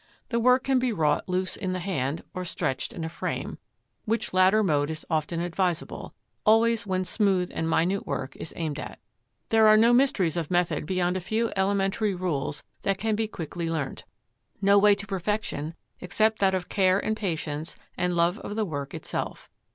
[0.29, 3.59] The work can be wrought loose in the hand, or stretched in a frame,
[4.05, 8.97] which latter mode is often advisable, always when smooth and minute work is aimed at.
[9.49, 13.69] There are no mysteries of method beyond a few elementary rules that can be quickly
[13.69, 14.03] learnt;
[14.59, 18.95] no way to perfection except that of care and patience and love of the work
[18.95, 19.51] itself.